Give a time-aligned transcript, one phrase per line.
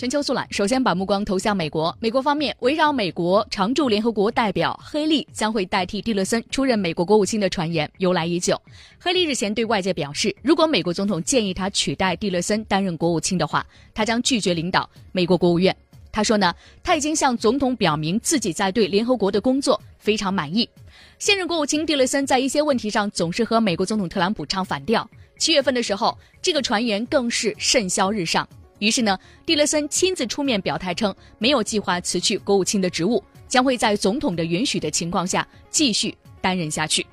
[0.00, 1.94] 全球速览，首先把目光投向美国。
[2.00, 8.58] 美国方面，围绕美国常驻联合国代表黑利将会代替蒂勒森出任美国国务卿的传言由来已久。
[8.98, 15.76] 黑利日前对外界表示，如果美国总统建议他取代蒂勒森担任国务卿的话，他将拒绝领导美国国务院。
[16.10, 20.66] 他说呢，他已经向总统表明自己在对联合国的工作非常满意。
[21.18, 25.06] 现任国务卿蒂勒森在一些问题上总是和美国总统特朗普唱反调。
[25.36, 28.48] 七月份的时候，这个传言更是甚嚣日上。
[28.80, 37.06] 于是呢，蒂勒森亲自出面表态称，没有计划辞去国务卿的职务，将会在总统的允许的情况下继续担任下去。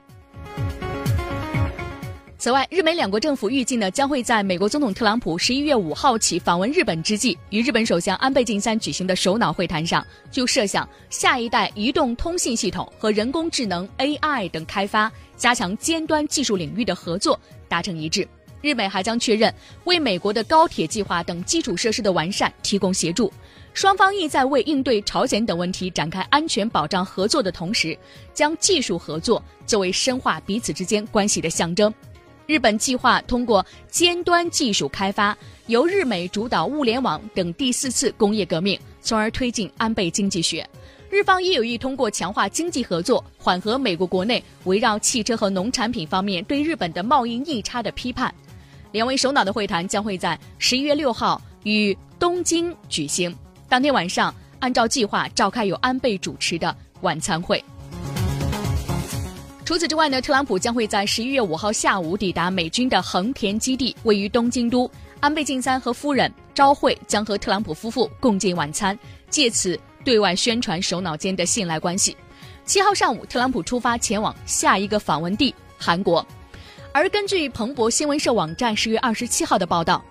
[2.39, 18.25] 此外，日美两国政府预计呢，将会在美国总统特朗普十一月五号起访问日本之际，与日本首相安倍晋三举行的首脑会谈上，就设想下一代移动通信系统和人工智能 AI 等开发，加强尖端技术领域的合作达成一致。
[18.61, 19.53] 日美还将确认
[19.83, 23.31] 为美国的高铁计划等基础设施的完善提供协助，
[23.73, 27.97] 双方意在为应对朝鲜等问题展开安全保障合作的同时，
[28.33, 31.93] 将技术合作作为深化彼此之间关系的象征。
[32.47, 40.67] 日本计划通过尖端技术开发，由日美主导物联网等第四次工业革命，从而推进安倍经济学。
[41.09, 48.33] 日方也有意通过强化经济合作，缓和美国国内围绕汽车和农产品方面对日本的贸易逆差的批判。
[48.91, 53.35] 两位首脑的会谈将会在十一月六号于东京举行。
[53.67, 57.63] 当天晚上，按照计划召开由安倍主持的晚餐会。
[59.65, 64.89] 除此之外呢，特朗普将会在十一月五号下午抵达美军的横田基地，位于东京都。
[65.19, 68.97] 安倍晋三和夫人昭惠将和特朗普夫妇共进晚餐，
[69.29, 72.15] 借此对外宣传首脑间的信赖关系。
[72.65, 76.25] 七号上午，特朗普出发前往下一个访问地韩国。
[76.91, 80.03] 而根据彭博新闻社网站十月二十七号的报道，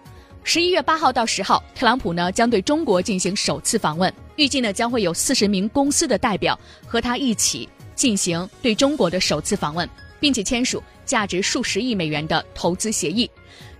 [0.44, 7.68] 十一月八号到十号，特朗普呢将对中国进行首次访问，预计呢将会有四十名公司的代表和他一起。
[7.96, 9.88] 进行对中国的首次访问，
[10.20, 13.28] 并且签署价值数十亿美元的投资协议。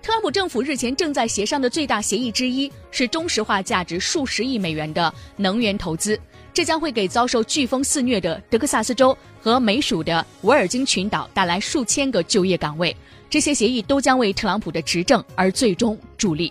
[0.03, 6.19] 特朗普政府日前正在协商的最大协议之一是中石化价值数十亿美元的能源投资，
[6.56, 12.97] 这将会给遭受飓风肆虐的德克萨斯州和美属的维尔京群岛带来数千个就业岗位。
[13.28, 16.50] 这些协议都将为特朗普的执政而最终助力。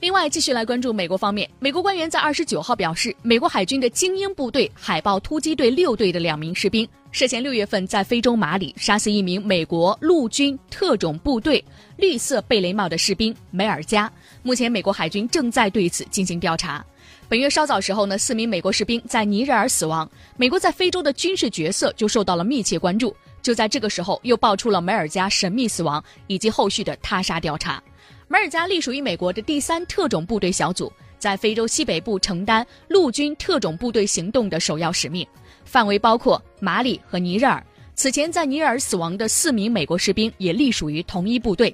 [0.00, 1.46] 另外，继续来关注美国方面。
[1.58, 11.62] 美国官员在二十九号表示，美国海军的精英部队海豹突击队六队的两名士兵涉嫌六月份在非洲马里杀死一名美国陆军特种部队
[11.98, 14.10] 绿色贝雷帽的士兵梅尔加。
[14.42, 16.82] 目前，美国海军正在对此进行调查。
[17.30, 23.14] 本月稍早时候呢，四名美国士兵在尼日尔死亡，美国在非洲的军事角色就受到了密切关注。
[23.40, 27.80] 就在这个时候，又爆出了梅尔加神秘死亡以及后续的他杀调查。
[28.26, 35.24] 梅尔加隶属于美国的第三特种部队小组，在非洲西北部承担陆军特种部队行动的首要使命，
[35.64, 37.64] 范围包括马里和尼日尔。
[37.94, 41.72] 此前在尼日尔死亡的四名美国士兵也隶属于同一部队。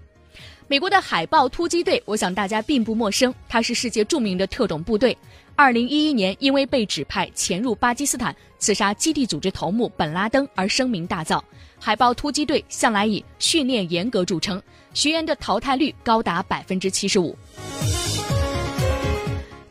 [0.68, 5.16] 美国的海豹突击队，我想大家并不陌生，它是世界著名的特种部队。
[5.54, 11.40] 二零一一年，因为被指派潜入巴基斯坦刺杀基地组织头目本拉登而声名大噪。
[11.78, 14.60] 海豹突击队向来以训练严格著称。
[14.92, 17.36] 学员的淘汰率高达百分之七十五。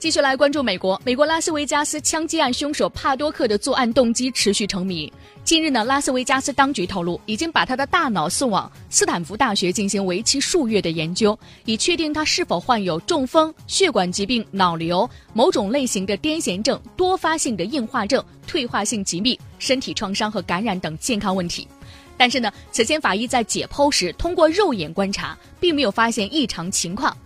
[0.06, 5.12] 继续来关注美国，美国拉斯维加斯枪击案凶手帕多克的作案动机持续成谜。
[5.44, 21.68] 近日呢，拉斯维加斯当局透露，已经把他的大脑送往斯坦福大学进行为期数月的研究，以确定他是否患有中风、血管疾病、脑瘤、某种类型的癫痫症、多发性的硬化症、退化性疾病、身体创伤和感染等健康问题。
[22.16, 27.18] 但是呢，此前法医在解剖时通过肉眼观察，并没有发现异常情况。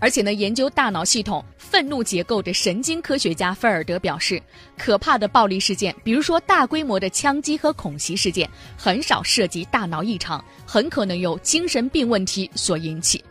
[0.00, 4.40] 而且呢，研究大脑系统愤怒结构的神经科学家菲尔德表示，
[4.76, 13.24] 可怕的暴力事件，比如说大规模的枪击和恐袭事件，很少涉及大脑异常，很可能由精神病问题所引起。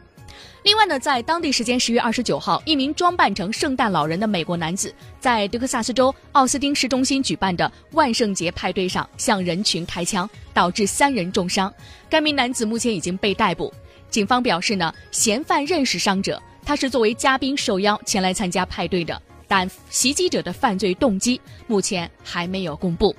[0.64, 11.74] 另外呢，在当地时间十月二十九号，一名装扮成圣诞老人的美国男子，在德克萨斯州奥斯汀市中心举办的万圣节派对上向人群开枪，导致三人重伤。
[12.10, 13.74] 该名男子目前已经被逮捕。
[14.10, 23.16] 警方表示呢，嫌犯认识伤者，他是作为嘉宾受邀前来参加派对的，但袭击者的犯罪动机目前还没有公布。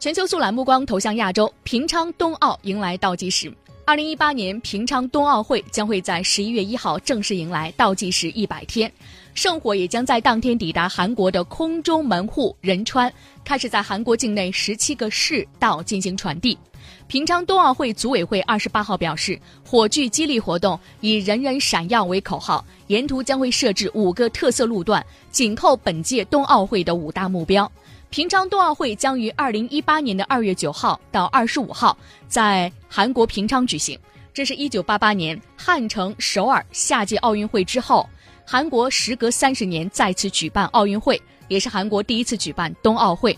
[0.00, 3.48] 全球速览目光投向亚洲，平昌冬奥迎来倒计时。
[3.84, 8.92] 二零一八年平昌冬奥会将会在十一月一号正式迎来倒计时一百天，
[9.34, 13.12] 圣火也将在当天抵达韩国的空中门户仁川，
[13.44, 16.58] 开始在韩国境内十七个市道进行传递。
[17.06, 27.70] 平昌冬奥会组委会二十八号表示，火炬激励活动以“人人闪耀”为口号，沿途将会设置五个特色路段，紧扣本届冬奥会的五大目标。
[28.08, 31.96] 平昌冬奥会将于二零一八年的二月九号到二十五号
[32.28, 33.98] 在韩国平昌举行。
[34.32, 38.08] 这是一九八八年汉城、首尔夏季奥运会之后，
[38.44, 43.36] 韩国时隔三十年再次举办奥运会，也是韩国第一次举办冬奥会。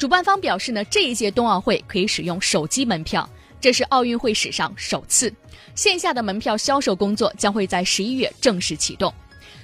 [0.00, 3.28] 主办方表示呢，这一届冬奥会可以使用手机门票，
[3.60, 5.30] 这是奥运会史上首次。
[5.74, 9.12] 线下的门票销售工作将会在十一月正式启动。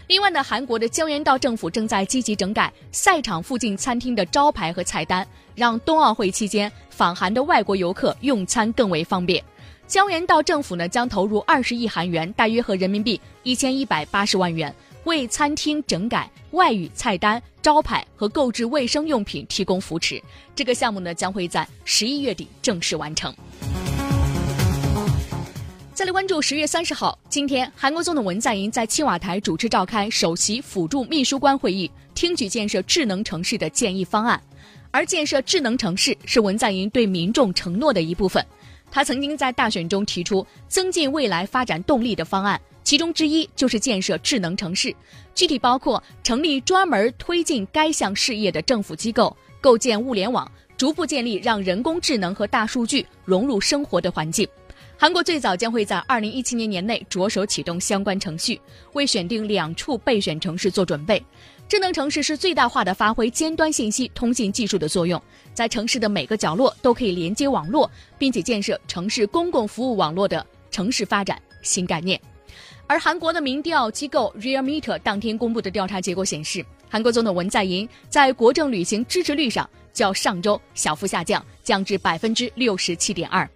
[0.09, 9.43] 另外呢，韩国的江原道政府正在积极整改赛场附近餐厅的招牌和菜单，让冬奥会期间访韩的外国游客用餐更为方便。
[9.87, 14.75] 江原道政府呢将投入二十亿韩元，大约合人民币一千一百八十万元。
[15.05, 20.23] 为餐厅整改外语菜单、招牌和购置卫生用品提供扶持。
[20.55, 23.35] 这个项目呢，将会在十一月底正式完成。
[25.93, 34.41] 再来关注十月三十号，今天韩国总统文在寅在青瓦台主持召开首席辅助秘书官会议，听取建设智能城市的建议方案。
[34.93, 38.47] 而建设智能城市是文在寅对民众承诺的一部分。
[38.97, 42.59] 他曾经在大选中提出增进未来发展动力的方案。
[42.83, 44.97] 其中之一就是建设智能城市，
[45.35, 54.49] 具体包括成立专门推进该项事业的政府机构，构建物联网，逐步建立让人工智能和大数据融入生活的环境。
[54.97, 58.59] 韩国最早将会在二零一七年年内着手启动相关程序，
[58.95, 61.23] 为选定两处备选城市做准备。
[61.69, 65.21] 智能城市是最大化的发挥尖端信息通信技术的作用，
[65.53, 72.21] 在城市的每个角落都可以连接网络，并且建设城市公共服务网络的城市发展新概念。
[72.87, 83.49] 而韩国的民调机构 Realmeter 当天公布的调查结果显示，韩国总统文在寅在国政旅行支持率上较上周小幅下降，降至百分之六十七点二。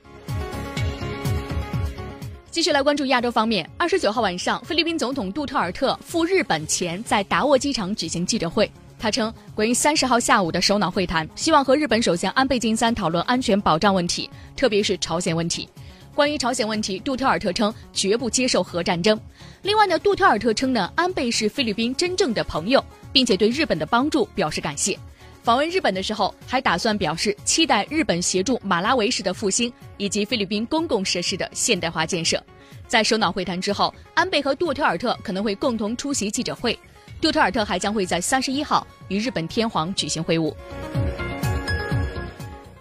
[2.50, 8.68] 继续来关注亚洲方面，二十九号晚上，菲律宾总统杜特尔特赴日本前在达沃机场举行记者会，
[8.98, 15.68] 他称，关于三十号下午的首脑会谈，希望和日本首相安倍晋三讨论安全保障问题，特别是朝鲜问题。
[16.12, 19.18] 关于朝鲜问题，杜特尔特称绝不接受核战争。
[19.62, 24.98] 另外呢，杜特尔特称呢，安倍是菲律宾真正的朋友，并且对日本的帮助表示感谢。
[25.42, 32.42] 访问日本的时候，还打算表示期待日本协助马拉维市的复兴以及菲律宾公共设施的现代化建设。
[32.86, 36.78] 在首脑会谈之后，安倍和杜特尔特可能会共同出席记者会。
[37.22, 40.54] 杜特尔特还将会在三十一号与日本天皇举行会晤。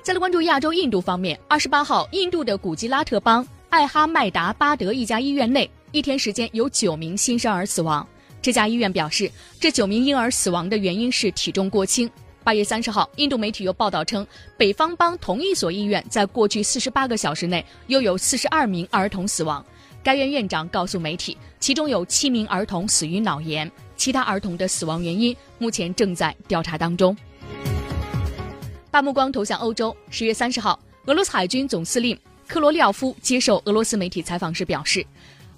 [0.02, 8.06] 再来关注亚洲印度方面，二十八号，印度的古吉拉特邦艾哈迈达巴德一家医院内，一天时间有九名新生儿死亡。
[8.42, 12.10] 这家医院表示，这九名婴儿死亡的原因是体重过轻。
[12.50, 14.26] 八月三十号，印度媒体又报道称，
[14.58, 19.64] 北方邦同一所医院在过去四十八个小时内又有四十二名儿童死亡。
[20.04, 27.16] 该院院长告诉媒体，其中有七名儿童死于脑炎，其他儿童的死亡原因目前正在调查当中。
[28.90, 29.96] 把目光投向欧洲。
[30.10, 35.06] 十月三十号，俄罗斯海军总司令克罗廖夫接受俄罗斯媒体采访时表示，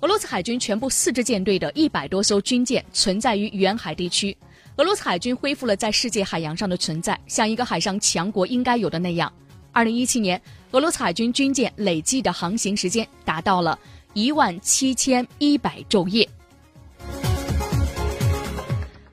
[0.02, 4.36] 俄罗斯海军全部四支舰队的一百多艘军舰存在于远海地区。
[4.78, 9.32] 俄罗斯海军恢复了在世界海洋上的存在，像一个海上强国应该有的那样。
[9.74, 10.42] 二零一七年，
[10.72, 13.78] 俄罗斯海军军舰累计的航行时间达到了
[14.14, 16.28] 一万七千一百昼夜。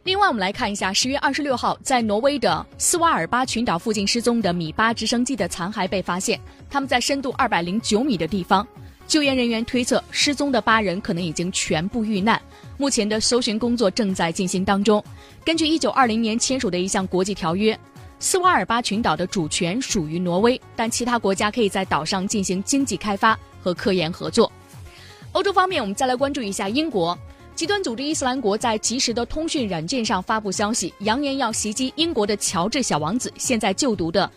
[0.04, 8.66] 另外，我们来看一下，十月二十六号，在挪威的斯瓦尔巴群岛附近失踪的米八直升机的残骸被发现，他们在深度二百零九米的地方。
[9.08, 12.40] 救援人员推测，失踪的八人可能已经全部遇难。
[12.76, 15.02] 目前的搜寻工作正在进行当中。
[15.42, 17.76] 根据一九二零年签署的一项国际条约，
[18.20, 24.52] 斯瓦尔巴群岛的主权属于挪威，但其他国家可以在岛上进行经济开发和科研合作。
[25.32, 27.18] 欧洲方面，我们再来关注一下英国。
[27.54, 34.30] 极端组织伊斯兰国在即时的通讯软件上发布消息，扬言要袭击英国的乔治小王子现在就读的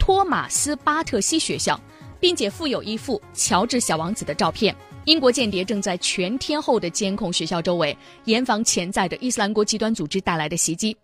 [0.00, 1.80] 托马斯巴特西学校，
[2.26, 4.74] 并且附有一幅乔治小王子的照片。
[5.04, 10.96] 英国间谍正在全天候的监控学校周围，严防潜在的伊斯兰国极端组织带来的袭击。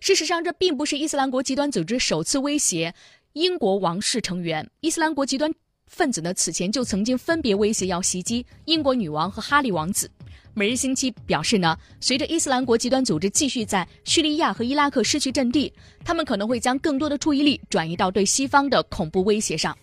[0.00, 2.94] 事实上，这并不是伊斯兰国极端组织首次威胁
[3.32, 4.68] 英国王室成员。
[4.82, 5.50] 伊斯兰国极端
[5.86, 10.10] 分子呢，此前就曾经分别威胁要袭击英国女王和哈利王子。
[10.52, 15.72] 每日星期表示呢，随着伊斯兰国极端组织继续在叙利亚和伊拉克失去阵地，
[16.04, 19.74] 他们可能会将更多的注意力转移到对西方的恐怖威胁上。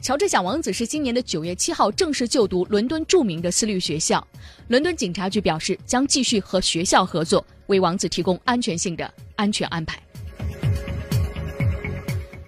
[0.00, 4.24] 乔治小王子是今年的九月七号正式就读伦敦著名的私立学校。
[4.68, 10.00] 伦敦警察局表示将继续和学校合作，为王子提供安全性的安全安排。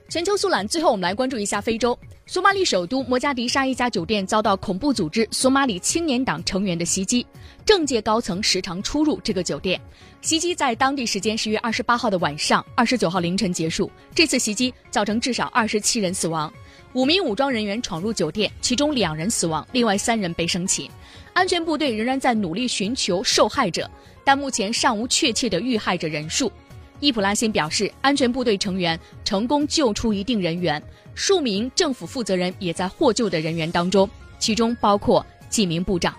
[0.08, 1.98] 全球速览，最后我们来关注一下非洲。
[2.24, 7.26] 索马里首都摩加迪沙一家酒店遭到恐怖组织索马里青年党成员的袭击，
[7.64, 9.80] 政界高层时常出入这个酒店。
[10.22, 13.90] 袭击在当地时间十月二十八号的晚上，二十九号凌晨结束。
[14.14, 16.52] 这次袭击造成至少二十七人死亡，
[16.92, 20.90] 五名武装人员闯入酒店，其中两人死亡，另外三人被生擒。
[21.32, 23.88] 安全部队仍然在努力寻求受害者，
[24.24, 26.50] 但目前尚无确切的遇害者人数。
[26.98, 30.82] 伊普拉辛表示，安全部队成员成功救出一定人员，
[31.14, 36.12] 数名政府负责人也在获救的人员当中，其中包括几名部长。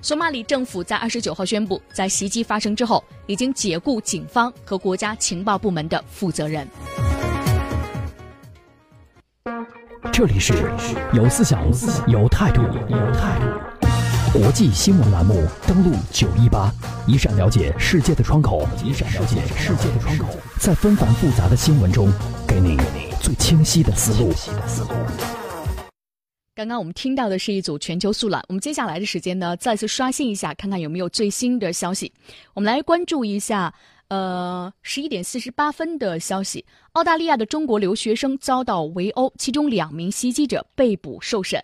[0.00, 6.66] 索马里政府在二十九号宣布，在袭击发生之后，已经解雇警方和国家情报部门的负责人。
[10.16, 10.54] 这里是
[11.12, 11.60] 有思想、
[12.06, 14.38] 有态度、有态度。
[14.38, 16.72] 国际新闻栏目，登录九一八，
[17.04, 20.28] 一扇了解世界的窗口，一扇了解世界的窗口，
[20.60, 22.12] 在纷繁复杂的新闻中，
[22.46, 22.76] 给你
[23.20, 24.32] 最清晰的思路。
[26.54, 32.12] 刚刚我们听到的是一组全球速览，我们接下来的时间呢，再次刷新一下，看看有没有最新的消息。
[32.54, 33.74] 我们来关注一下，
[34.14, 41.60] 呃，十一点四十八分的消息：澳大利亚的中国留学生遭到围殴，其中两名袭击者被捕受审。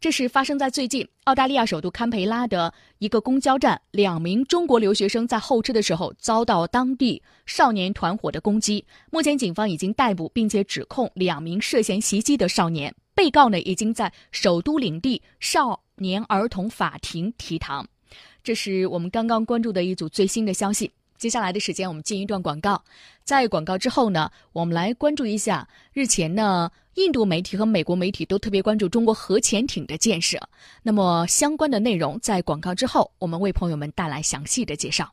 [0.00, 8.82] 这是发生在最近，澳大利亚首都堪培拉的一个公交站，两名中国留学生在候车的时候遭到当地少年团伙的攻击。
[9.10, 17.86] 目前警方已经逮捕并且指控两名涉嫌袭击的少年，被告呢已经在首都领地少年儿童法庭提堂。
[18.42, 20.90] 这是我们刚刚关注的一组最新的消息。
[21.20, 22.82] 接下来的时间，我们进一段广告。
[23.24, 30.40] 在广告之后呢，我们来关注一下日前呢，印度媒体和美国媒体都特别关注中国核潜艇的建设。
[30.82, 35.12] 那么相关的内容，在广告之后，我们为朋友们带来详细的介绍。